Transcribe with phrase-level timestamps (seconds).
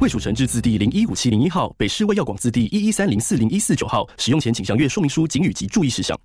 [0.00, 4.08] 卫署成字字第零一五七零一号，北市卫药广字第一一三零四零一四九号。
[4.16, 6.16] 使用前请详阅说明书、警语及注意事项。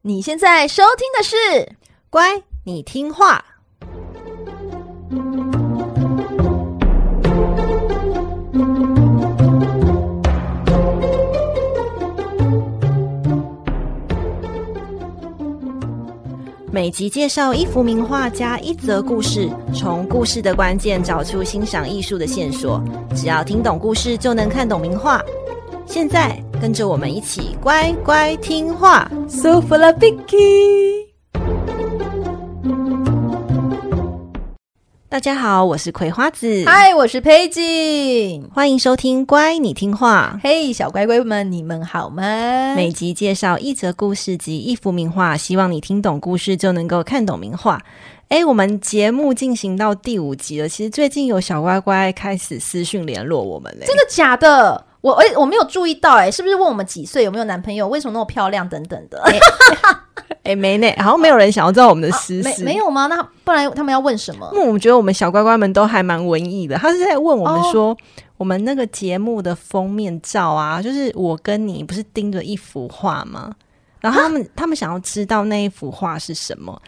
[0.00, 1.36] 你现在收听的是
[2.10, 3.44] 《乖，你听话》。
[16.72, 22.82] 每集介绍一幅名画加一则故事，从故事的关键找出欣赏艺术的线索。
[23.14, 25.22] 只要听懂故事，就能看懂名画。
[25.84, 31.11] 现在跟着我们一起乖乖听话，舒服了，Picky。
[35.12, 36.64] 大家好，我是葵花子。
[36.64, 38.48] 嗨，我是佩锦。
[38.54, 40.38] 欢迎收听《乖，你听话》。
[40.42, 42.74] 嘿，hey, 小乖乖们，你们好吗？
[42.74, 47.78] 每集介绍一则故事及一幅名画，希望你听懂故事就能够看懂名画。
[48.28, 53.84] 哎，我们节目进行到第五集了，其实最近有小乖乖开始私讯联络我们嘞。
[53.84, 54.82] 真的假的？
[55.02, 59.20] 我哎，我没有注意到，哎，是不是问我们几岁，有没有男朋友，为什么那么漂亮等等的？
[59.24, 59.38] 哎，
[60.44, 62.48] 哎没呢，好像没有人想要知道我们的私事。
[62.48, 63.08] 啊，没没有吗？
[63.08, 64.48] 那不然他们要问什么？
[64.52, 67.96] 因为我们觉得我们小乖乖们都还蛮文艺的，他是在问我们说，哦，
[68.36, 73.52] 我们那个节目的封面照啊，就是我跟你不是盯着一幅画吗？
[74.00, 76.80] 然后他们，啊，他们想要知道那一幅画是什么，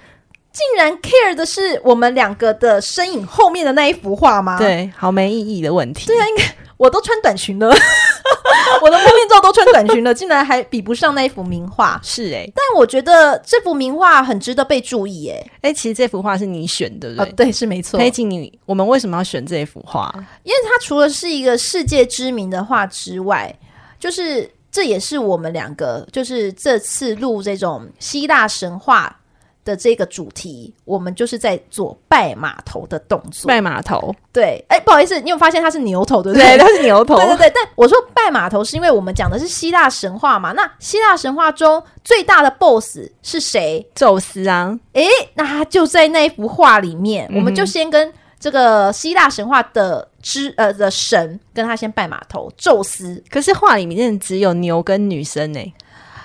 [0.52, 4.56] 竟然 care 的是我们两个的身影后面的那一幅画吗？
[4.56, 6.06] 对，好没意义的问题。
[6.06, 6.44] 对啊，应该。
[6.76, 7.72] 我都穿短裙了，
[8.84, 11.98] 我的封面照都穿短裙了，竟然还比不上那一幅名画。
[12.02, 15.50] 是哎、欸，但我觉得这幅名画很值得被注意、欸。
[15.62, 17.30] 哎，哎，其实这幅画是你选的，对不对？
[17.30, 17.98] 哦、对，是没错。
[17.98, 20.12] 佩锦，你我们为什么要选这幅画？
[20.42, 23.50] 因为它除了是一个世界知名的画之外，
[23.98, 29.16] 就是这也是我们两个就是这次录这种希腊神话
[29.64, 33.48] 的这个主题，我们就是在做拜码头的动作。
[33.48, 36.56] 拜码头，对，哎，不好意思，你有发现它是牛头，对不对？
[36.56, 37.52] 对，它是牛头， 对对对。
[37.54, 40.52] 但我说拜码头，是因为我们讲的是希腊神话嘛。
[40.52, 43.86] 那希腊神话中最大的 BOSS 是谁？
[43.94, 44.78] 宙斯啊！
[44.92, 45.04] 哎，
[45.34, 47.26] 那他就在那一幅画里面。
[47.30, 53.22] 嗯、我们就先跟这个希腊神话的之呃的神，跟他先拜码头，宙斯。
[53.30, 55.74] 可是画里面只有牛跟女生呢。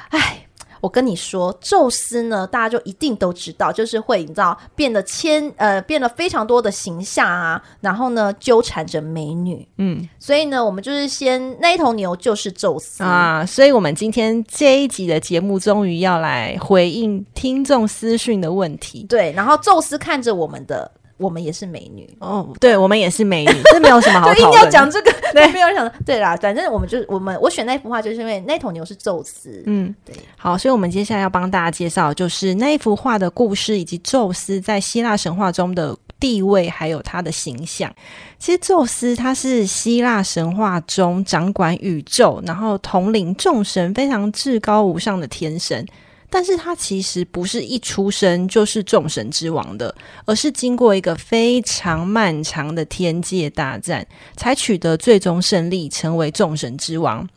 [0.09, 0.45] 哎。
[0.81, 13.03] 我跟你说，宙斯呢，大家就一定都知道，就是会你知道变得千呃变得非常多的形象啊，然后呢纠缠着美女，嗯，所以呢，我们就是先那一头牛就是宙斯。
[13.03, 20.91] 啊，所以我们今天这一集的节目终于要来回应听众私讯的问题，对，然后宙斯看着我们的。
[21.19, 24.39] 我们也是美女哦，对，我们也是美女， 这没有什么好讨论。
[24.41, 25.93] 硬要讲这个，对，没有想到。
[26.05, 29.61] 对啦，反正我们就是我们我选那幅画，就是因为那头牛是宙斯。
[29.65, 30.15] 嗯，对。
[30.37, 37.93] 好，所以我们接下来要帮大家介绍，就是那一幅画的故事，以及宙斯在希腊神话中的地位，还有他的形象。
[38.37, 45.85] 其实，宙斯他是希腊神话中掌管宇宙，然后统领众神，非常至高无上的天神。
[46.29, 49.93] 但是他其实不是一出生就是众神之王的，
[50.25, 54.05] 而是经过一个非常漫长的天界大战，
[54.37, 57.27] 才取得最终胜利，成为众神之王。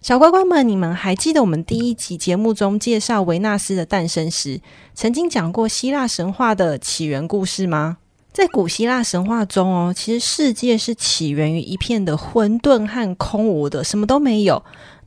[0.00, 4.60] 小乖乖们，你们还记得我们第一集节目中介绍维纳斯的诞生时，
[4.94, 7.98] 曾经讲过希腊神话的起源故事吗？
[8.32, 14.64] 在古希腊神话中哦，其实世界是起源于一片的混沌和空无的，什么都没有。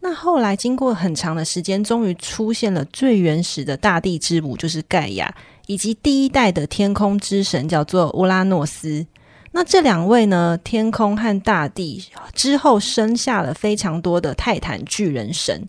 [0.08, 5.36] 那后来经过很长的时间，终于出现了最原始的大地之母，就是盖亚，
[5.66, 9.08] 以及第一代的天空之神，叫做乌拉诺斯。
[9.54, 12.06] 那这两位呢，天空和大地
[12.36, 15.68] 之后生下了非常多的泰坦巨人神，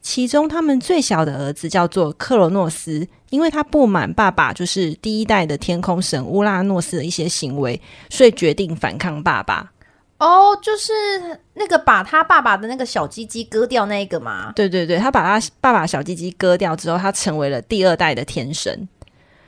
[0.00, 9.71] 其中他们最小的儿子叫做克罗诺斯，因为他不满爸爸就是第一代的天空神乌拉诺斯的一些行为，所以决定反抗爸爸。
[10.22, 10.92] 哦，就是
[11.54, 14.52] 那个把他爸爸的那个小鸡鸡割掉那个嘛？
[14.54, 18.88] 对对对，他把他爸爸小鸡鸡割掉之后，他成为了第二代的天神。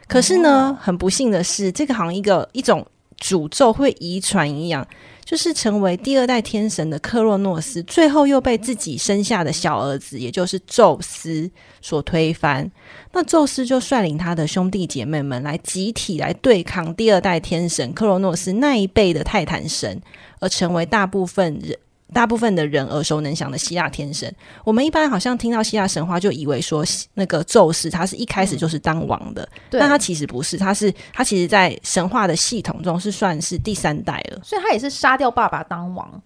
[0.09, 2.85] 可是呢，很不幸的是，这个好像一个一种
[3.21, 4.85] 诅咒会遗传一样，
[5.25, 11.51] 就是成为第二代天神的克洛诺斯，最后又被自己生下的小儿子，也就是宙斯
[11.81, 12.71] 所推翻。
[13.13, 20.01] 那宙斯就率领他的兄弟姐妹们来集体来对抗第二代天神克洛诺斯那一辈的泰坦神。
[20.41, 21.79] 而成为大部分人
[22.15, 24.35] 大部分的人耳熟能详的希腊天神。
[24.65, 26.83] 我们一般好像听到希腊神话，就以为说
[27.13, 36.23] 那个宙斯他是一开始就是当王的，嗯、但他其实不是，他是他其实在神话的系统中是算是第三代了，所以他也是杀掉爸爸当王。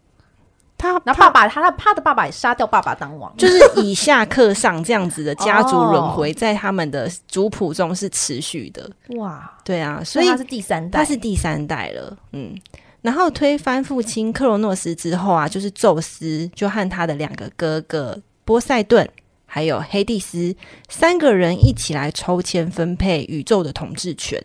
[0.81, 8.89] 他然后爸爸他他他的爸爸也杀掉爸爸当王，就是以下克上这样子的家族轮回，在他们的族谱中是持续的。
[9.17, 12.17] 哇，对啊，所以他是第三代，他是第三代了。
[12.31, 12.55] 嗯，
[13.03, 19.09] 然后推翻父亲克罗诺斯之后啊，就是宙斯就和他的两个哥哥波塞顿
[19.47, 20.55] 还有黑帝斯
[20.89, 24.43] 三个人一起来抽签分配宇宙的统治权。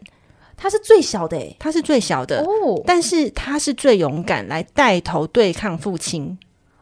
[0.55, 6.37] 他是最小的，诶，他是最小的哦，但是他是最勇敢，来带头对抗父亲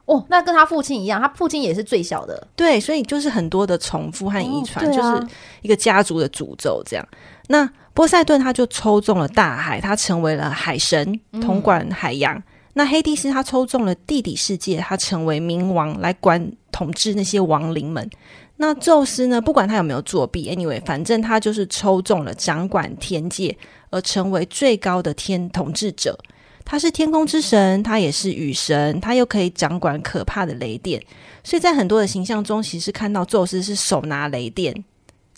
[0.05, 0.23] 哦。
[0.29, 7.07] 那跟他父亲一样，他父亲也是最小的，对，所以就是很多的重复和遗传，哦啊、就是一个家族的诅咒这样。
[7.47, 12.35] 那波塞顿他就抽中了大海，他成为了海神，统管海洋。
[12.37, 12.43] 嗯、
[12.73, 18.09] 那黑帝斯他抽中了地底世界，他成为冥王，来管统治那些亡灵们。
[18.57, 19.41] 那宙斯呢？
[19.41, 23.57] 不管他有没有作弊，anyway，反正他就是抽中了掌管天界，
[23.89, 26.17] 而成为最高的天统治者。
[26.63, 31.01] 他是天空之神，他也是雨神，他又可以掌管可怕的雷电。
[31.43, 34.71] 所以在很多的形象中，其实看到宙斯是手拿雷电，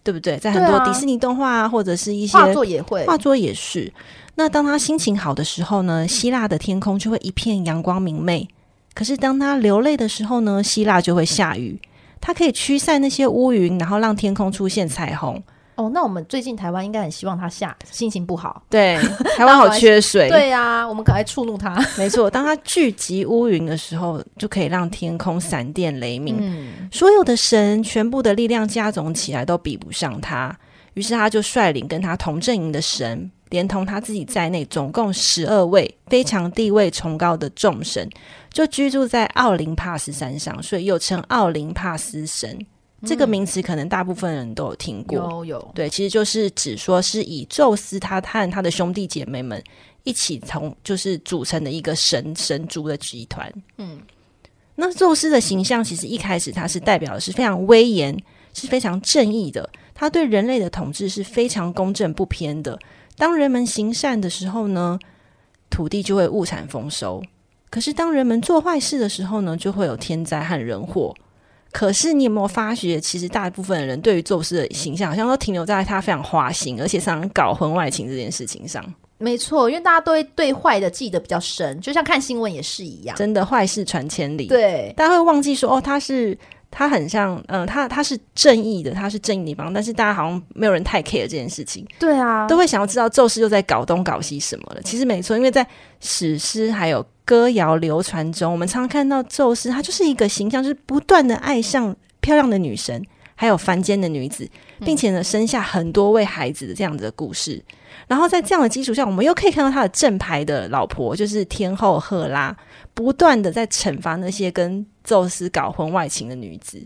[0.04, 0.38] 对不对？
[0.38, 3.92] 在很多迪士尼动画啊，或者是一些画作也会，画作也是。
[4.36, 8.48] 那当他心情好的时候呢，希腊的天空就会一片阳光明媚。
[8.94, 11.80] 可是当他流泪的时候呢，希腊就会下雨。
[12.20, 15.42] 它可以驱散那些乌云，然后让天空出现彩虹。
[15.76, 18.64] 哦，那我们最近台湾应该很希望他下心情不好。
[18.70, 18.98] 对，
[19.38, 20.30] 台湾好缺水。
[20.30, 21.76] 对呀、啊，我们赶快触怒他。
[21.98, 26.38] 没错，当他聚集乌云的时候，就可以让天空闪电雷鸣。
[26.40, 30.56] 嗯，所有的神全部的力量加总起来都比不上他。
[30.94, 38.08] 于是他就率领跟他同阵营的神，连同他自己在内，总共十二位非常地位崇高的众神。
[38.52, 42.64] 就居住在奥林帕斯山上，所以又称奥林帕斯神。
[43.04, 45.18] 嗯、这个名词可能大部分人都有听过。
[45.18, 49.62] 有有，对，其实就是指说是以宙斯他和他的兄弟姐妹们
[50.04, 53.52] 一起从就是组成的一个神神族的集团。
[53.78, 54.00] 嗯，
[54.76, 58.18] 那宙斯的形象其实一开始他是代表的是非常威严，
[58.54, 59.70] 是非常正义的。
[59.94, 62.80] 他对人类的统治是非常公正不偏的。
[63.16, 64.98] 当人们行善的时候呢，
[65.70, 67.22] 土地就会物产丰收。
[67.70, 71.14] 可是，当人们做坏事的时候呢，就会有天灾和人祸。
[71.74, 78.82] 可是，你有没有发觉，其实大部分的人对于宙斯的形象，好像都停留在他非常花心，而且常常搞婚外情这件事情上。
[79.18, 83.18] 没错，因为大家都会对坏的记得比较深，就像看新闻也是一样。
[83.18, 84.48] 真的，坏事传千里。
[84.48, 86.38] 对，大家会忘记说，哦，他是。
[86.76, 91.86] 他很像，嗯、呃，他他是正义的，他是正义的一方，但是大家好像没有人太 care 这件事情。
[92.00, 94.82] 对啊，都会想要知道宙斯又在搞东搞西什么了。
[94.82, 95.64] 其实没错，因为在
[96.00, 103.04] 史诗还有歌谣流传中，我们常常看到宙斯，他就是一个形象，就是不断的爱上漂亮的女神，
[103.36, 104.50] 还有凡间的女子，
[104.80, 107.56] 并且呢，生下很多位孩子的这样子的故事。
[107.56, 107.76] 嗯、
[108.08, 112.56] 然后在这样的基础上，我们又可以看到他的正牌的老婆，就是天后赫拉。
[112.96, 116.80] 不断的在惩罚那些跟宙斯搞婚外情的女子，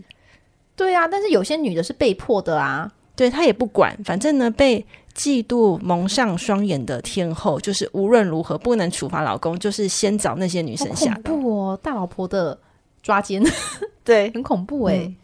[0.74, 4.86] 对啊，但是有些女的是被迫的啊，对，她也不管，反正呢，被
[5.18, 11.12] 嫉妒蒙上双眼的天后，就是无论如何不能处罚老公，就是先找那些女生下。
[11.24, 12.56] 恐怖哦，大老婆的
[13.02, 13.42] 抓奸，
[14.04, 15.04] 对，很恐怖哎、欸。
[15.06, 15.16] 嗯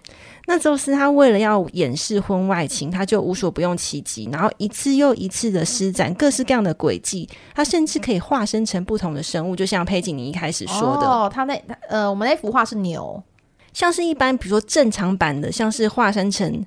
[0.47, 7.27] 那宙斯他为了要掩饰婚外情，他就无所不用其极，然后一次又一次的施展各式各样的诡计。
[7.55, 11.09] 他甚至可以化身成不同的生物，就像佩锦你一开始说的。
[11.09, 13.23] 哦，他那呃，我们那幅画是牛，
[13.73, 16.63] 像是一般比如说正常版的，像是化身成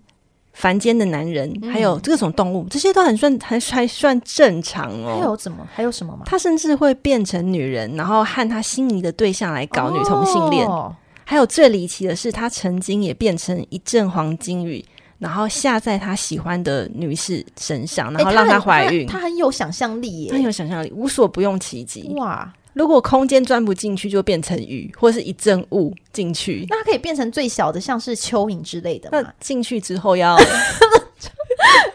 [0.58, 5.18] 凡间的男人，嗯、还有各种动物，这些都很算还还算正常哦。
[5.20, 5.68] 还有怎么？
[5.72, 6.24] 还有什么吗？
[6.26, 10.68] 他甚至会变成女人，然后和他心仪的对象来搞女同性恋。
[10.68, 10.96] 哦
[11.30, 14.82] 还有最离奇的是，他曾经也变成一阵黄金雨，
[15.20, 19.02] 然后下在他喜欢的女士身上，然后让她怀孕。
[19.02, 22.14] 欸、他，他，他很有想象力耶，他很有想象力，无所不用其极。
[22.16, 22.50] 哇！
[22.77, 26.65] 如果空间钻不进去，就变成雨，或是一阵雾进去。
[26.69, 29.10] 那它可以变成最小的，像是蚯蚓之类的。
[29.12, 30.38] 那进去之后要？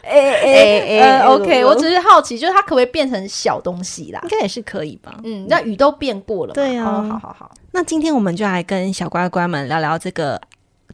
[0.03, 4.21] 哎哎哎，OK，我只是好奇，就是它可不可以变成小东西啦？
[4.25, 5.19] 应该也是可以吧。
[5.25, 7.03] 嗯，那雨都变过了，对呀、啊。
[7.09, 10.39] 好好好，那今天我们就来跟小乖乖们聊聊这个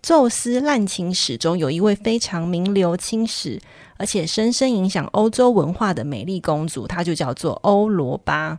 [0.03, 3.59] 宙斯滥情史中有一位非常名留青史，
[3.97, 8.59] 而且深深影响欧洲文化的美丽公主，她就叫做欧罗巴。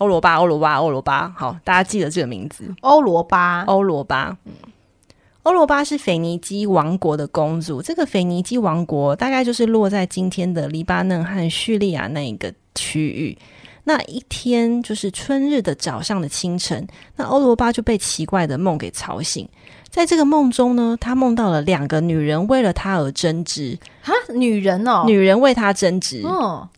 [0.00, 1.32] 欧罗巴，欧罗巴，欧罗巴。
[1.36, 2.64] 好，大家记得这个名字。
[2.80, 4.36] 欧罗巴，欧罗巴。
[4.46, 4.52] 嗯。
[5.42, 7.82] 欧罗巴是腓尼基王国的公主。
[7.82, 13.36] 这个腓尼基王国大概就是落在今天的黎巴嫩和叙利亚那一个区域。
[13.84, 19.48] 那一天就是春日的早上的清晨，那欧罗巴就被奇怪的梦给吵醒。
[19.88, 23.78] 在这个梦中呢，他梦到了两个女人为了他而争执。
[24.02, 26.22] 哈，女人哦，女人为他争执。
[26.24, 26.68] 哦，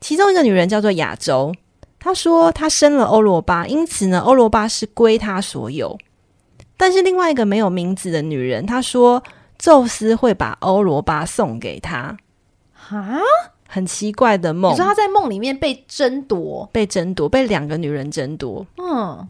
[0.00, 1.54] 其中一个女人叫做亚洲，
[1.98, 5.98] 她说他生了欧罗巴，因此呢，欧罗巴是归他所有。
[6.76, 9.22] 但是另外一个没有名字的女人，她说
[9.58, 12.16] 宙斯会把欧罗巴送给她。
[12.72, 13.18] 哈，
[13.68, 14.72] 很奇怪的梦。
[14.72, 18.64] 你说她在梦里面被争夺，被争夺，被两个女人争夺。
[18.76, 19.28] 嗯。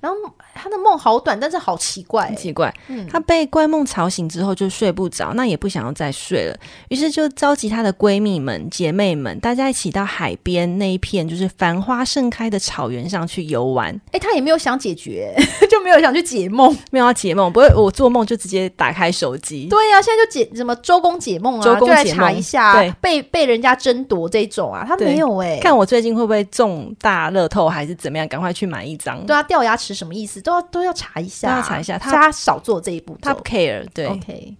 [0.00, 0.16] 然后
[0.54, 2.72] 他的梦好短，但是好奇怪，欸，奇怪。
[2.86, 13.94] 嗯，他被怪梦吵醒之后就睡不着，那也不想要再睡了，于是就召集她的闺蜜们、姐妹们，大家一起到海边那一片就是繁花盛开的草原上去游玩。
[14.06, 15.34] 哎，欸，他也没有想解决，
[15.78, 19.66] 就没有想去解梦，没有要解梦，不会，我做梦就直接打开手机。
[19.68, 29.24] 对呀，啊，现在就解什么周公解梦啊，周公解梦，就来查一下，对，被被人家争夺这种啊，他没有哎，欸，看我最近会不会中大乐透还是怎么样，赶快去买一张。
[29.26, 29.98] 对啊，掉牙齿。
[29.98, 30.40] 什么意思？
[30.40, 31.98] 都要都要查一下，要查一下。
[31.98, 33.84] 他，他少做这一步，他不 care。
[33.92, 34.54] 对，OK。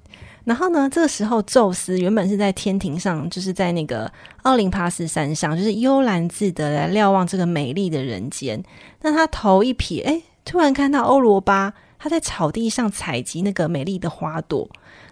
[0.45, 4.11] 然后呢，这个时候宙斯原本是在天庭上，就是在那个
[4.43, 8.61] 奥林帕斯山上，就是悠然自得来瞭望这个美丽的人间。
[9.03, 14.67] 那他头一撇，哎，突然看到欧罗巴，他在草地上采集那个美丽的花朵。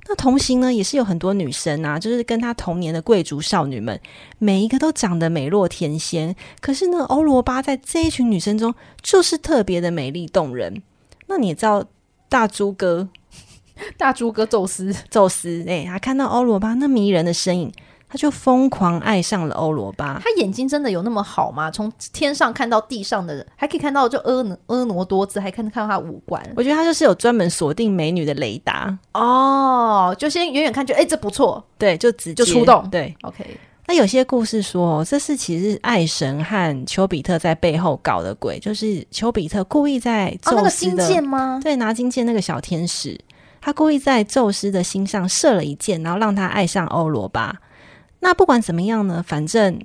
[0.09, 4.01] 那同行呢，也是有很多女生啊，就是跟她同年的贵族少女们，
[4.39, 6.35] 每一个都长得美若天仙。
[6.63, 10.83] 可是呢，欧罗巴在这一群女生中，就是特别的美丽动人。
[11.27, 11.85] 那你也知道，
[12.31, 13.07] 大猪哥，
[13.99, 17.71] 大猪哥宙斯，宙斯，哎，他看到欧罗巴那迷人的身影。
[18.09, 20.21] 他就疯狂爱上了欧罗巴。
[20.23, 21.71] 他眼睛真的有那么好吗？
[21.71, 26.43] 从天上看到地上的人，还可以看到就婀娜婀娜多姿，还看看到他五官。
[26.57, 30.15] 我觉得他就是有专门锁定美女的雷达哦。
[30.19, 32.89] 就先远远看，就哎，这不错，对，就直接就出动。
[32.91, 33.45] 对，OK。
[33.89, 41.61] 那有些故事说，这是其实爱神和丘比特在背后搞的鬼，就是丘比特故意在宙斯的、哦、那个金箭吗？
[41.63, 43.17] 对，拿金箭那个小天使，
[43.61, 47.55] 他故意在宙斯的心上射了一箭，然后让他爱上欧罗巴。
[48.21, 49.81] 那不管怎么样呢，反正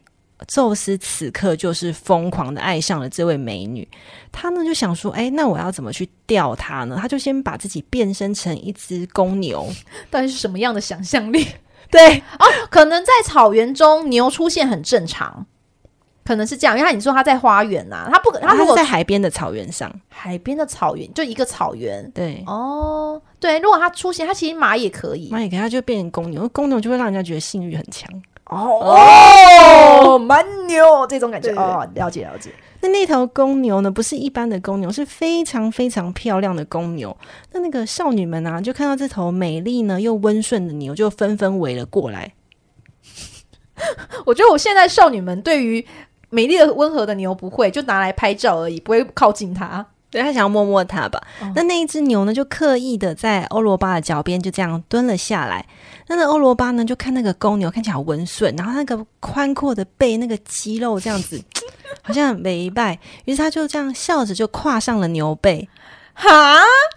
[0.47, 3.87] 宙斯此刻就是疯狂的爱上了这位美女。
[4.31, 6.97] 他呢就想说，哎，那我要怎么去钓她呢？
[6.99, 9.69] 他就先把自己变身成一只公牛。
[10.09, 11.45] 到底是什么样的想象力？
[11.91, 15.45] 对哦，可能在草原中牛出现很正常，
[16.25, 16.77] 可能是这样。
[16.77, 22.09] 因为你说他在花园呐、啊，他不可，他如果他在海边的草原上，海边的草原就一个草原。
[22.11, 28.09] 对哦，对，如果他出现，他其实马也可以，马也可以，他就变成公牛，公牛就会让人家觉得性欲很强。
[28.45, 32.51] 哦，蛮牛这种感觉哦，了解了解。
[32.81, 33.91] 那那头公牛呢？
[33.91, 37.15] 不是一般的公牛，是非常非常漂亮的公牛。
[37.51, 42.33] 那那个少女们啊，就看到这头美丽呢又温顺的牛，就纷纷围了过来。
[44.25, 45.85] 我觉得我现在少女们对于
[46.31, 49.85] 美丽的温和的牛不会，就拿来拍照而已，不会靠近它。
[50.09, 51.21] 对，他想要摸摸它吧。
[51.39, 55.65] 哦、那那一只牛呢，就刻意的在欧罗巴的脚边就这样蹲了下来。
[56.07, 61.41] 那那欧罗巴呢，就看那个公牛看起来好温顺，然后那个宽阔的背，那个肌肉这样子，
[62.03, 62.99] 好像很美败。
[63.23, 65.69] 于是他就这样笑着就跨上了牛背。
[66.13, 66.27] 哈，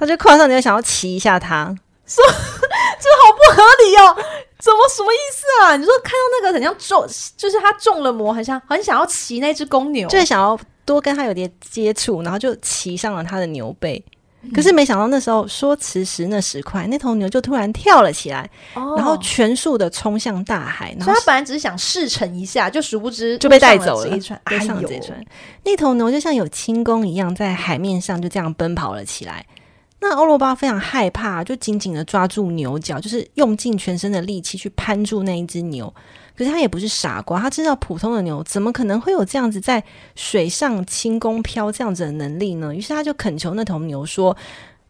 [0.01, 1.73] 他就跨上牛，想要骑一下它。
[2.05, 4.17] 说 这好不合理哦，
[4.65, 5.77] 怎么什么意思啊？
[5.77, 7.07] 你说看到那个很像中，
[7.37, 10.59] 就是他中了魔，很像很想要骑那只公牛，就是想要。
[10.87, 14.05] 多跟他有点接触，然后就骑上了他的牛背。
[14.43, 20.95] 嗯、可是没想到那时候说时那时快，那头牛就突然跳了起来，哦、然后全速的冲向大海。
[21.01, 24.15] 所以他本来只是想试乘一下，就殊不知就被带走了。
[24.15, 24.59] 一船，哎、
[25.65, 29.43] 那头牛就像有轻功一样，在海面上就这样奔跑了起来。
[30.07, 35.93] 那欧罗巴非常害怕，就紧紧的抓住牛角，就是用尽全身的力气去攀住那一只牛。
[36.37, 39.83] 可是他也不是傻瓜，他知道普通的牛怎么可能会有这样子在
[40.15, 42.75] 水上轻功飘这样子的能力呢？
[42.75, 44.37] 于是他就恳求那头牛说：“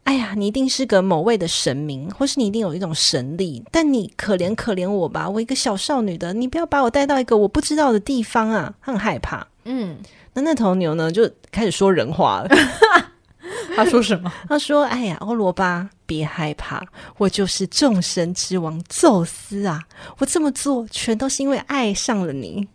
[0.03, 9.47] 哎呀，你一定是个某位的神明，或是你一定有一种神力，但你可怜可怜我吧，我一个小少女的，你不要把我带到一个我不知道的地方啊！”他很害怕。
[9.65, 9.97] 嗯，
[10.33, 12.49] 那那头牛呢，就开始说人话了。
[13.75, 14.31] 他说什么？
[14.47, 16.81] 他说：“哎呀，欧罗巴，别害怕，
[17.17, 19.81] 我就是众神之王宙斯啊！
[20.17, 22.67] 我这么做全都是因为爱上了你。”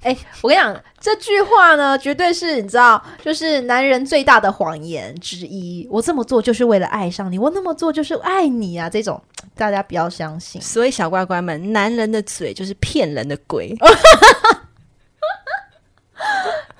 [0.00, 5.86] 哎，我跟你讲，这句话呢，绝对是你知道，就是男人最大的谎言之一。
[5.90, 8.88] 我这么做就是为了爱上你，我那么做就是爱你啊！
[8.88, 9.22] 这种
[9.54, 10.60] 大家不要相信。
[10.62, 13.76] 所以小乖乖们，男人的嘴就是骗人的鬼。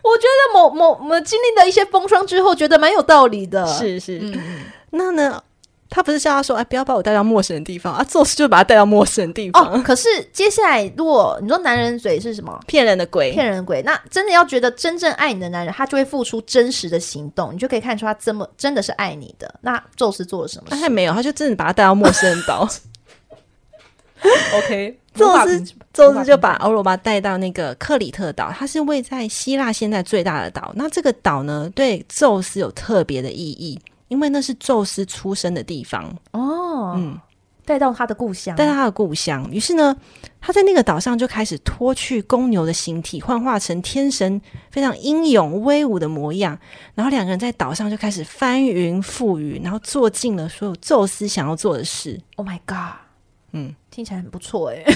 [0.05, 3.67] 我觉得某某某经历了一些风霜之后，觉得蛮有道理的。
[3.67, 4.35] 是是，嗯、
[4.91, 5.43] 那呢，
[5.89, 9.73] 他不是叫他说，哎，不要把我带到陌生的地方啊，宙斯就把他带到陌生的地方。
[9.73, 12.61] 哦，可是接下来，如果你说男人嘴是什么？
[12.67, 13.81] 骗人的鬼，骗人的鬼。
[13.83, 19.53] 那真的要觉得真正爱你的男人，他就会付出真实的行动，你就可以看出他这么真的是爱你的。
[19.63, 20.83] 那宙斯做了什么事？
[20.83, 22.69] 他没有，他就真的把他带到陌生岛。
[24.57, 30.73] OK，宙斯宙斯就把欧罗巴带到那个克里特岛，它是位在希腊现在最大的岛。
[30.75, 33.81] 那这个岛呢，对宙斯有特别的意义。
[34.09, 37.19] 因为那是宙斯出生的地方哦，嗯，
[37.65, 39.51] 带到他的故乡，带到他的故乡。
[39.51, 39.97] 于是呢，
[40.41, 44.41] 他在那个岛上就开始脱去公牛的形体，幻化成天神
[44.71, 46.57] 非常英勇威武的模样。
[46.95, 52.21] 然后两个人在岛上就开始翻云覆雨，然后做尽了所有宙斯想要做的事。
[52.37, 53.04] Oh my god！
[53.55, 54.85] 嗯，听起来很不错哎。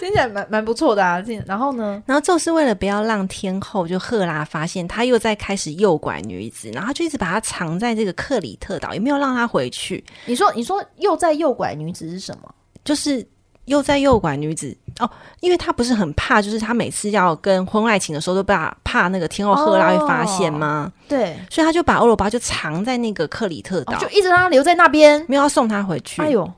[0.00, 2.02] 听起来蛮蛮不错的啊，然后呢？
[2.06, 10.04] 然后宙斯为了不要让天后就赫拉发现，他又在开始诱拐女子，然后他就一直把她藏在这个克里特岛，也没有让她回去。
[10.26, 12.54] 你说，你说又在诱拐女子是什么？
[12.84, 13.26] 就是
[13.68, 15.08] 又在诱拐女子哦，
[15.40, 20.90] 因为他不是很怕，就是他每次要跟婚外情的时候都怕怕那个天后赫拉会发现吗？
[20.90, 26.20] 哦、对，所以他就把欧罗巴就藏在那个克里特岛，哦，就一直让他留在那边，没有要送他回去。
[26.20, 26.50] 哎呦！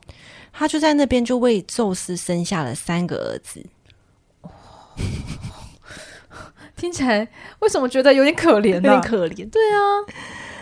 [0.53, 3.65] 他就在那边就为宙斯生下了三个儿子，
[4.41, 4.49] 哦、
[6.75, 7.27] 听起来
[7.59, 8.89] 为什么觉得有点可怜呢？
[8.93, 9.49] 有点可怜。
[9.49, 9.79] 对啊，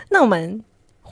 [0.09, 0.63] 那我们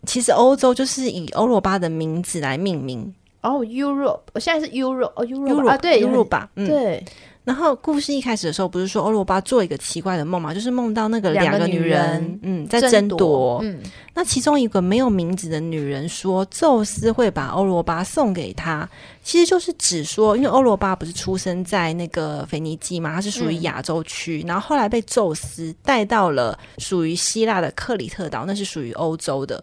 [0.05, 7.05] 其实欧洲就是以欧罗巴的名字来命名哦、oh,，Europe，我现在是 Europe，哦、oh,，Europe 啊，对，Europe 吧，嗯，对。
[7.45, 13.81] 然后故事一开始的时候，不是说欧罗巴做一个奇怪的梦嘛，就是梦到那个两个女人，嗯，在争夺，嗯，
[14.15, 18.89] 那其中一个没有名字的女人说，宙斯会把欧罗巴送给她，
[19.25, 29.63] 其实就是指说，因为欧罗巴不是出生在那个腓尼基嘛，它是属于亚洲区，嗯、然后后来被宙斯带到了属于希腊的克里特岛，那是属于欧洲的。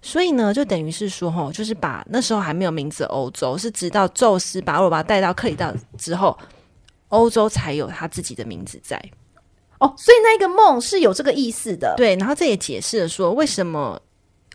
[0.00, 6.38] 所以呢，就等于是说，吼，就是把那时候还没有名字的欧洲，是直到宙斯把欧罗巴带到克里岛之后，
[7.08, 9.02] 欧洲才有他自己的名字在。
[9.78, 11.94] 哦，所以那个梦是有这个意思的。
[11.96, 14.00] 对，然后这也解释了说，为什么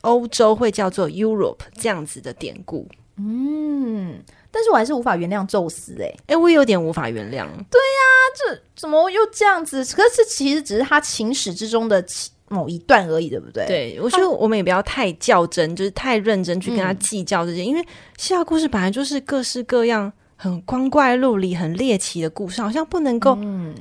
[0.02, 2.88] 欧洲会叫做 Europe 这样子的典故。
[3.18, 7.46] 嗯，但是我还是无法原谅宙斯、欸，哎，哎，我有点无法原谅。
[7.70, 9.84] 对呀、啊，这怎么又这样子？
[9.96, 12.04] 可是其实只是他情史之中的。
[12.50, 13.66] 某一段而已，对不对？
[13.66, 17.84] 对，我觉得我们也不要太较真，就是太认真去跟他计较这些，嗯、因为
[18.16, 20.12] 希腊故事本来就是各式各样、
[20.44, 23.38] 很光怪陆离、很猎奇的故事，好像不能够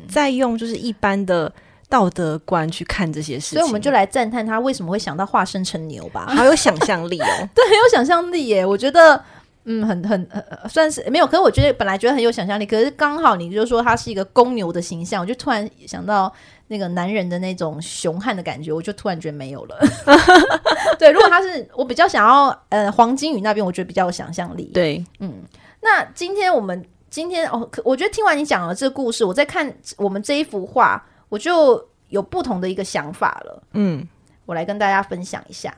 [0.09, 1.53] 再用就是一般的
[1.89, 3.59] 道德观去看这些事情。
[3.59, 8.65] 所以我们就来赞叹他为什么会想到化身成牛吧， 好有想象力哦， 对，很有想象力耶。
[8.65, 9.21] 我觉得，
[9.65, 16.33] 嗯，很很呃，算是没有，可是我觉得本来觉得很有想象力，可是刚好你就说他是一个公牛的形象，我就突然想到。
[16.69, 19.77] 那个男人的那种雄悍的感觉，我就突然觉得没有了。
[20.99, 24.71] 对，如果他是我比较想要，呃，黄金鱼那边，我觉得比较有想象力。
[24.73, 25.43] 对，嗯。
[25.83, 33.63] 那今天我们今天哦，我觉得听完你讲了这个故事，我在看我们这一幅画，我就有不同的一个想法了。
[33.73, 34.09] 嗯，
[34.47, 35.77] 我来跟大家分享一下。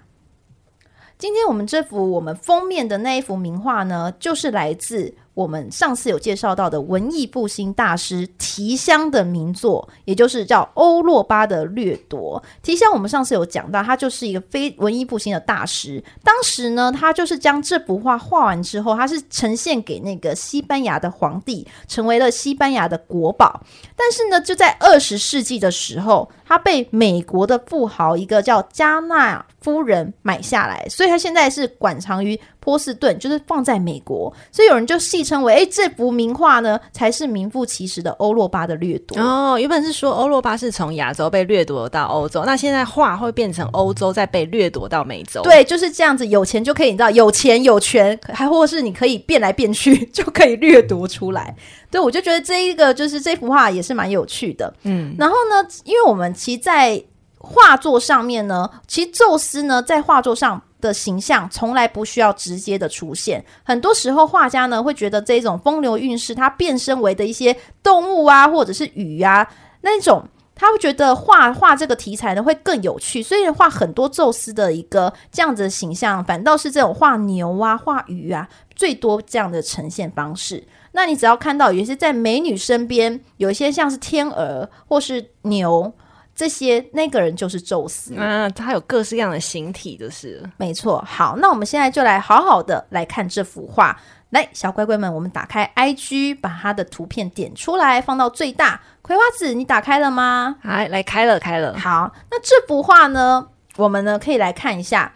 [1.19, 5.14] 今天我们这幅我们封面的那一幅名画呢，就是来自。
[5.35, 12.42] 我们上次有介绍到的文艺复兴大师提香的名作，也就是叫《欧洛巴的掠夺》。
[12.62, 16.03] 提香，我们上次有讲到，他就是一个非文艺复兴的大师。
[16.23, 23.61] 当时呢，他就是将这幅画画完之后，他是呈现给那个西班牙的皇帝，成为了西班牙的国宝。
[23.97, 32.38] 但是呢，就在二十世纪的时候，他被美国的富豪一个叫加纳夫人买下来，所以他现在是馆藏于。
[32.64, 39.20] 波士顿就是放在美国，所以有人就戏称为：哎、欸，这幅名画呢，才是名副其实的欧洛巴的掠夺。
[39.20, 45.42] 哦，原本是说欧洛巴是从亚洲被掠夺到欧洲，那现在画会变成欧洲再被掠夺到美洲。
[45.42, 46.27] 对，就是这样子。
[46.27, 51.55] 有钱就可以，你知道，有钱有权，还或是你可以变来变去， 就可以掠夺出来。
[51.90, 54.72] 对，我就觉得这一个就是这幅画也是蛮有趣的。
[54.85, 57.00] 嗯，然后呢，因为我们其实在
[57.38, 60.61] 画作上面呢，其实宙斯呢在画作上。
[60.85, 69.49] 的形象从来不需要直接的出现，很多时候画家呢会觉得这种风流韵事，它变身为的一些动物啊，或者是鱼啊
[69.81, 70.23] 那种，
[70.55, 80.62] 他会觉得画画这个题材呢会更有趣，所以画很多宙斯的一个这样子的形象，反倒是这种画牛啊、画鱼啊最多这样的呈现方式。
[80.92, 85.92] 那你只要看到有些在美女身边有一些像是天鹅或是牛。
[86.35, 91.03] 这些那个人就是宙斯啊，他有各式各样的形体，就是没错。
[91.07, 93.97] 好，那我们现在就来好好的来看这幅画。
[94.31, 98.81] 来，小乖乖们，我们打开 IG，把它的图片点出来，放到最大。
[99.01, 100.57] 葵花籽，你打开了吗？
[100.62, 101.79] 来，来开了，开了。
[101.79, 105.12] 好，那这幅画呢，我们呢可以来看一下。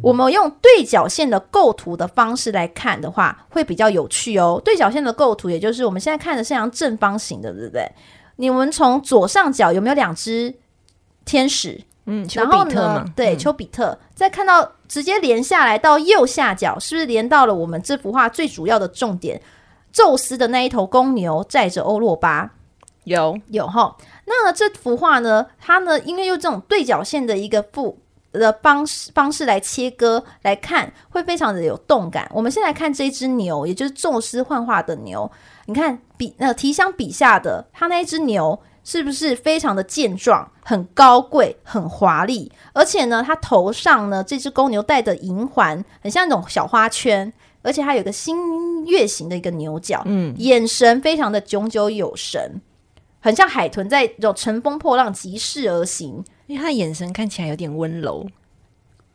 [0.00, 4.60] 我们用对角线的构图的方式来看的话，会比较有趣哦。
[4.64, 7.86] 对角线的构图，也就是我们现在看的是像正方形的，对不对？
[8.36, 10.52] 你们从左上角有没有两只
[11.24, 11.80] 天使？
[12.04, 13.96] 嗯，丘比特嘛，对，丘比特。
[14.12, 19.40] 再看到直接连下来到右下角，是不是连到了我们这幅画最主要的重点？
[19.92, 22.50] 宙斯的那一头公牛载着欧洛巴，
[23.04, 23.96] 有有哈。
[24.24, 27.96] 那这幅画呢，它呢，因为用这种对角线的一个布
[28.32, 32.28] 的方式方式来切割来看，会非常的有动感。
[32.34, 35.30] 我们先来看这只牛，也就是宙斯幻化的牛。
[35.66, 38.58] 你看，比那提香笔下的他那一只牛。
[38.84, 42.50] 是不是非常的健壮、很高贵、很华丽？
[42.72, 52.60] 而且呢，它头上呢，这只公牛戴的银环很像那种小花圈，而且它有个新月形的一个牛角，嗯，眼神非常的炯炯有神，
[53.20, 58.26] 很像海豚在这种乘风破浪疾势而行，因为它的眼神看起来有点温柔。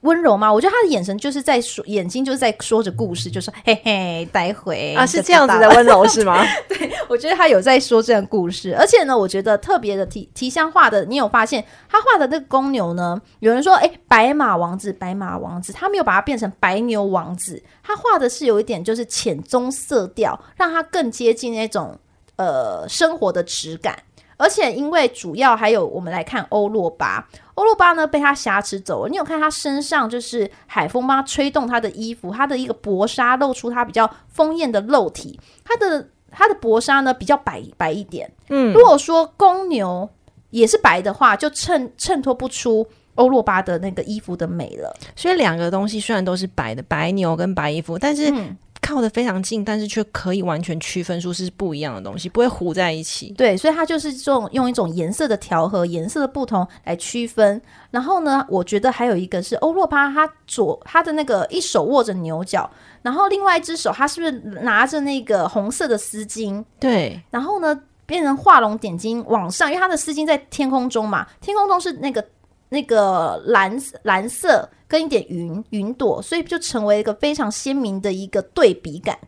[0.08, 0.52] 温柔吗？
[0.52, 6.42] 我觉得他的眼神就是在说，眼睛就是在说着故事，就说嘿嘿，待会啊，是这样子的温柔是吗？
[6.70, 13.22] 对，我觉得他有在说这样故事，而且呢，我觉得特别的提提香画的，你有发现他画的那个公牛呢？
[13.40, 22.00] 有人说，哎，白马王子，白马王子，他没有把它变成白牛王子，他画的是有一点就是浅棕色调，让它更接近那种
[22.38, 23.98] 呃生活的质感。
[24.38, 29.10] 而且，因为主要还有我们来看欧洛巴，欧洛巴呢被他挟持走了。
[29.10, 35.40] 你有看他身上就是海风帮他吹动他的衣服，他的一个薄纱露出他比较丰艳的肉体。
[35.66, 38.32] 他的他的薄纱呢比较白白一点。
[38.50, 40.08] 嗯，如果说公牛
[40.52, 44.96] 也是白的话，就衬衬托不出欧洛巴的那个衣服的美了。
[45.16, 48.56] 所以两个东西虽然都是白的，白牛跟白衣服，但是、嗯。
[48.88, 53.34] 靠的非常近，但是却可以完全区分出是不一样的东西，不会糊在一起。
[53.38, 57.62] 对，所以它就是这种用一种颜色的调和，颜色的不同来区分。
[57.92, 62.70] 然后呢，我觉得还有一个是欧洛巴，他左他的那个一手握着牛角，
[63.02, 66.64] 然后另外一只手他是不是拿着那个红色的丝巾？
[66.80, 67.22] 对。
[67.30, 72.26] 然后呢，变成画龙点睛往上，因为他的丝巾在天空中嘛，天空中是那个
[72.70, 74.70] 那个蓝蓝色。
[74.90, 79.20] 跟一点云云朵，所以就成为一个非常鲜明的一个对比感。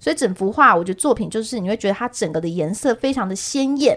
[0.00, 3.96] 所以整幅画，我觉得作品就是你会觉得它整个的颜色非常的鲜艳。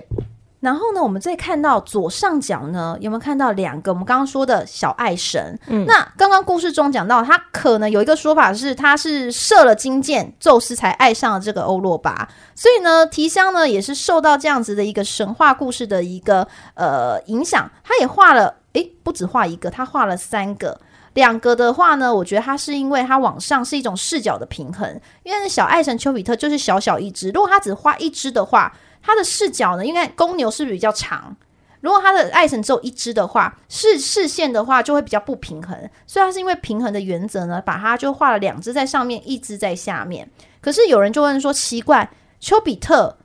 [0.65, 5.55] 然后呢，我们再看到左上角呢，有没有看到两个我们刚刚说的小爱神？
[5.67, 12.27] 嗯，那刚刚故事中讲到，他可能有一个说法是，他是射了金箭，宙斯才爱上了这个欧洛巴。
[12.55, 18.55] 所以呢，提香呢也是受到这样子的一个神话故事的一个呃影响，他也画了。
[18.73, 20.81] 诶，不止画一个，他画了三个。
[21.13, 27.29] 两个的话呢，我觉得他是因为他往上是一种视角的平衡，因为小爱神丘比特就是小小一只。
[27.29, 28.73] 如果他只画一只的话，
[29.05, 31.35] 他的视角呢，因为公牛是不是比较长？
[31.81, 35.77] 如果他的爱神只有一只的话，视视线的话就会比较不平衡。
[36.07, 40.27] 所以他是因为平衡的原则呢，把它就画了两只在上面，一只在下面。
[40.59, 43.15] 可是有人就问说，奇怪，丘比特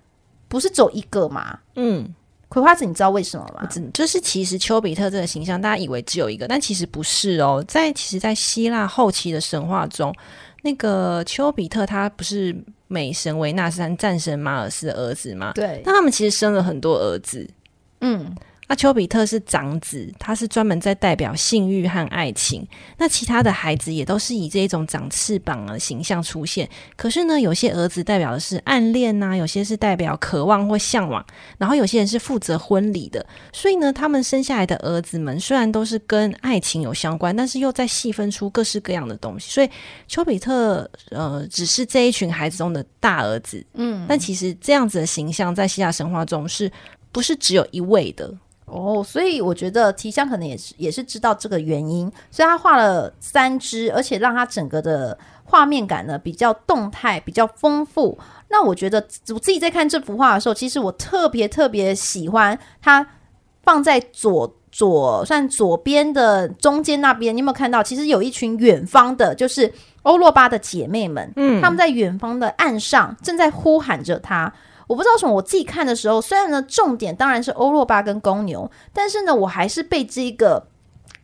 [0.47, 1.61] 不是只有一个吗？
[1.77, 2.15] 嗯。
[2.51, 3.65] 葵花子，你知道为什么吗？
[3.95, 7.65] 就是其实丘比特这个形象，大家以为只有一个，但其实不是哦。
[7.69, 10.13] 在其实，在希腊后期的神话中，
[10.63, 12.57] 那个丘比特他不是
[12.89, 15.53] 美神维纳斯战神马尔斯的儿子吗？
[15.55, 17.49] 对，但他们其实生了很多儿子。
[18.01, 18.35] 嗯。
[18.71, 22.65] 那丘比特是长子，他是专门在代表性欲和爱情。
[22.99, 26.71] 那其他的孩子也都是以这一种长翅膀的形象出现。
[26.95, 31.27] 可是呢，有些儿子代表的是暗恋呐、啊，有些是代表渴望或向往，
[31.59, 33.27] 然后有些人是负责婚礼的。
[33.53, 39.51] 所以呢，他们生下来的儿子们虽然都是跟爱情有相关，但是又在细分出各式各样的东西。
[39.51, 39.69] 所以
[40.07, 43.67] 丘比特呃，只是这一群孩子中的大儿子。
[43.75, 46.71] 嗯，但其实这样子的形象在希腊神话中是
[47.11, 48.33] 不是只有一位的？
[48.71, 58.17] 哦，所以我觉得提香可能也是也是知道这个原因，所以他画了三只，而且让他整个的画面感呢比较动态，比较丰富。
[58.49, 59.05] 那我觉得
[59.35, 63.05] 我自己在看这幅画的时候，其实我特别特别喜欢它
[63.63, 67.83] 放在左左算左边的中间那边，你有没有看到？
[67.83, 74.53] 其实有一群远方的，就是欧洛巴的姐妹们，嗯，他们在远方的岸上正在呼喊着他。
[74.91, 80.67] 我不知道什么我自己看的时候，虽然呢重点当然是欧若巴跟公牛，但是呢我还是被这个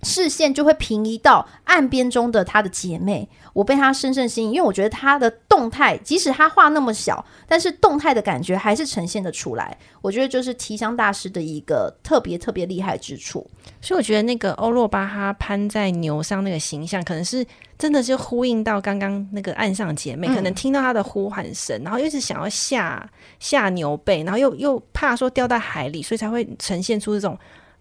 [0.07, 9.77] 视线就会平移到岸边中的她的姐妹，我被她深深吸引，因为我觉得她的动态，即使她画那么小，但是动态的感觉还是呈现的出来。
[10.01, 13.45] 我觉得就是提香大师的一个特别特别厉害之处。
[13.83, 17.45] 所以我觉得那个欧若巴哈攀在牛上那个形象，可能是
[17.77, 27.37] 真的是呼应到刚刚那个岸上姐妹，嗯、可能听到她的呼喊声，然后一直想要下下牛背，然后又又怕说掉到海里，所以才会呈现出这种。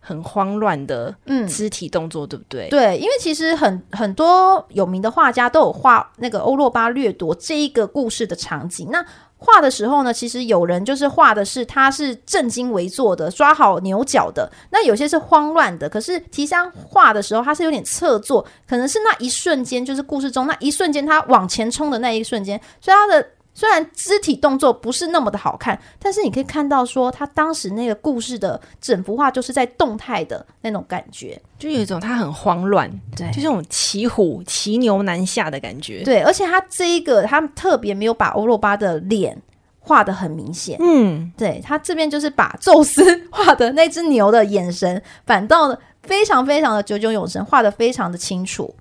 [0.05, 1.13] 很慌乱的
[1.49, 2.69] 肢体动作，嗯、对不对？
[2.69, 8.89] 对，因为其实很很多有名的画家都有画那个欧洛巴掠夺这一个故事的场景。
[8.91, 9.03] 那
[9.37, 14.47] 画的时候呢，其实有人就是画的是他是正襟危坐的，抓好牛角的。
[14.69, 23.27] 那有些是慌乱的，可是提香画的时候，他是有点侧坐，可能是那一瞬间，就是故事中那一瞬间，他往前冲的那一瞬间，所以他的。
[23.57, 36.03] 虽然肢体动作不是那么的好看，但是你可以看到说他当时那个故事的整幅画就是在动态的那种感觉，就有一种他很慌乱，对，就这种骑虎骑牛难下的感觉。
[36.03, 39.41] 对，而且他这一个他特别没有把欧若巴的脸
[39.79, 48.75] 画的很明显，嗯，对，他这边就是把宙斯 画的那只牛的眼神反倒非常非常的炯炯有神，画的非常的清楚。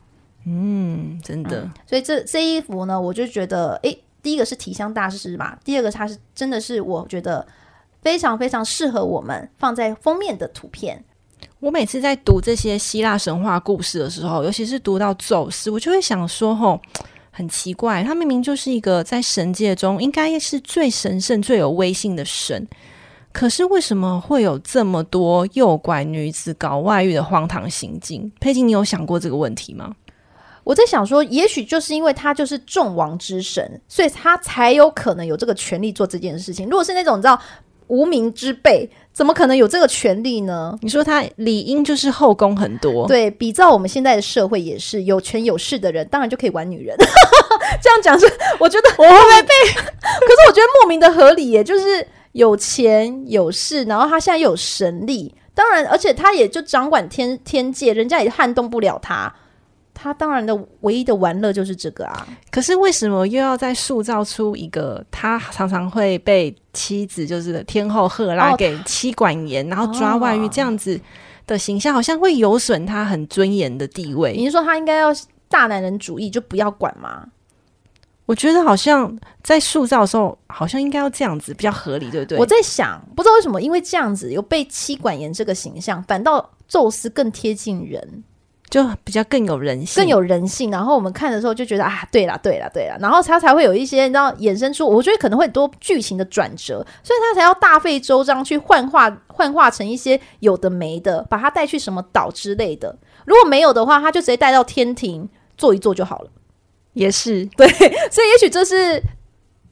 [0.46, 1.60] 嗯，真的。
[1.60, 4.00] 嗯、所以这这一幅呢，我就觉得，诶。
[4.24, 7.46] 第一个是提香大师嘛，第二个他是真的是我觉得
[8.02, 11.04] 非常非常适合我们放在封面的图片。
[11.60, 16.80] 我每次在读这些希腊神话故事的时候，尤其是读到宙斯，我就会想说：吼，
[17.30, 22.66] 很奇怪，他明明就是一个在神界中应该是最神圣、最有威信的神，
[23.32, 28.30] 可是为什么会有这么多诱拐女子、搞外遇的荒唐行径？
[28.40, 29.94] 佩金，你有想过这个问题吗？
[30.64, 36.64] 我在想说，也许就是因为他就是众王之神，所以他才有可能有这个权利做这件事情。
[36.68, 37.38] 如果是那种你知道
[37.88, 40.76] 无名之辈，怎么可能有这个权利呢？
[40.80, 46.96] 你说他理应就是后宫很多，对，比照我们现在的社会也是有权有势的人，当然就可以玩女人。
[47.82, 48.26] 这样讲是，
[48.58, 49.52] 我觉得我会不会被？
[49.84, 59.30] 可是我觉得莫名的合理耶，就是有钱有势，然后他现在又有神力，当然，而且他也就掌管天天界，人家也撼动不了他。
[60.04, 62.28] 他当然的唯一的玩乐就是这个啊！
[62.50, 71.00] 可是为什么又要再塑造出一个他常常会被妻子，就是天后赫拉给妻管严，然后抓外遇这样子
[71.46, 74.34] 的形象，好像会有损他很尊严的地位？
[74.36, 75.08] 你是说他应该要
[75.48, 77.26] 大男人主义，就不要管吗？
[78.26, 82.38] 我觉得好像在塑造的时候，好像应该要这样子比较合理，对不对？
[82.38, 88.22] 我在想，不知道为什么，因为这样子有被妻管严这个形象，反倒宙斯更贴近人。
[88.70, 90.70] 就比较更有人性，更有人性。
[90.70, 92.96] 然后我们看的时候就觉得啊，对了，对了，对了。
[93.00, 102.96] 然后他才会有一些，你知道，衍生出我觉得可能会很多剧情的转折，所以他才要大费周章去幻化，幻化成一些有的没的，把他带去什么岛之类的。
[103.24, 106.30] 如果没有的话，他就直接带到天庭坐一坐就好了。
[106.94, 109.02] 也是 对，所以也许这是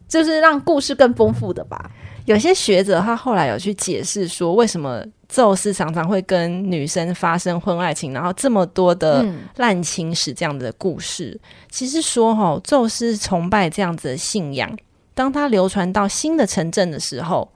[0.08, 1.90] 就是让故事更丰富的吧。
[2.24, 11.40] 有些学者他后来有去解释说，为什么宙斯常常会跟女生发生婚外情，然后这么多的滥情史这样的故事。
[11.70, 14.78] 其实说哈，宙斯崇拜这样子的信仰，
[15.14, 17.50] 当他流传到新的城镇的时候，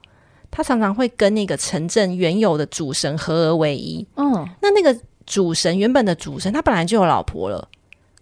[0.49, 4.03] 他常常会跟那个城镇原有的主神合而为一。
[4.15, 7.67] 嗯，那那个主神原本的主神他本来就有老婆了，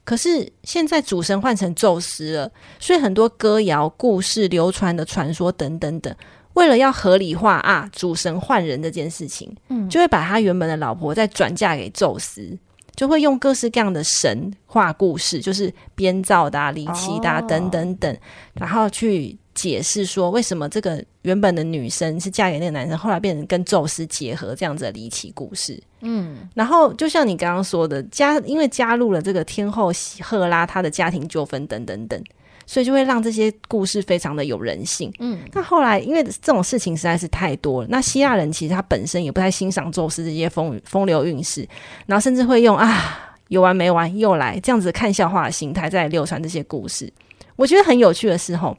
[0.04, 6.14] 可是现在主神换成宙斯了，所以很多歌谣、故事流传的传说等等等。
[6.56, 12.58] 为了要合理化啊，主神换人这件事情，嗯，就会把他原本的老婆再转嫁给宙斯，
[12.96, 18.18] 就会用各式各样的神话故事，就是编造的、啊、离奇的、啊、等等等，
[18.54, 25.82] 然后去解释说为什么这个原本的女生是嫁给那个男生，后来变成跟宙斯结合这样子的离奇故事。
[26.02, 29.92] 嗯，然后就像你刚刚说的，加因为加入了这个天后
[30.22, 32.24] 赫拉她的家庭纠纷等等等。
[32.66, 35.12] 所以就会让这些故事非常的有人性。
[35.20, 41.68] 嗯，那后来因为这种事情实在是太多了，那希腊人其实他本身也不太欣赏宙斯这些风风流韵事，
[42.06, 47.12] 然后甚至会用啊有完没完又来这样子看笑话的心态在流传这些故事。
[47.56, 48.78] 我觉得很有趣的是吼，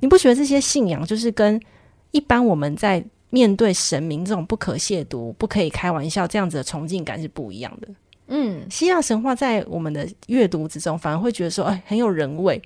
[0.00, 1.60] 你不觉得这些信仰就是跟
[2.12, 7.88] 一般我们在面对神明这种不可亵渎、不可以开玩笑这样子的崇敬感是不一样的？
[8.28, 12.62] 嗯，希腊神话在我们的阅读之中，反而会觉得说，哎，很有人味。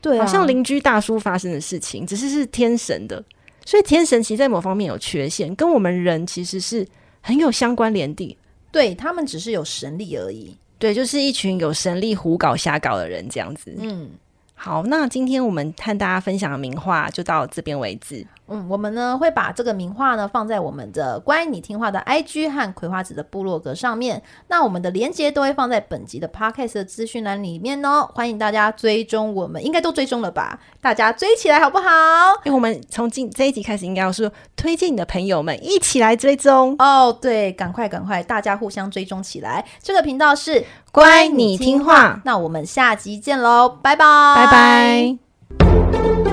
[0.00, 3.22] 对、啊，好像邻居大叔发生的事情，只是是天神的，
[3.64, 6.86] 所以天神其实在某方面有缺陷，跟我们人其实是
[7.20, 8.36] 很有相关联的。
[8.70, 13.74] 对，他们只是有神力而已，对，就是一群有神力胡搞瞎搞的人这样子。
[13.78, 14.10] 嗯，
[14.54, 18.26] 好，那今天我们和大家分享的名画就到这边为止。
[18.48, 24.22] 嗯，我们呢会把这个名画呢放在我们的乖你听话的 IG 和葵花籽的部落格上面。
[24.48, 28.08] 那我们的连接都会放在本集的 Podcast 的资讯栏里面哦。
[28.14, 30.58] 欢迎大家追踪我们，应该都追踪了吧？
[30.80, 31.88] 大家追起来好不好？
[32.44, 37.12] 因为我们从今这一集开始，应该要说推荐你的朋友们一起来追踪哦。
[37.12, 39.64] 对，赶快赶快，大家互相追踪起来。
[39.82, 44.04] 这个频道是乖你听话，那我们下集见喽，拜拜，
[44.36, 44.46] 拜
[45.58, 46.27] 拜。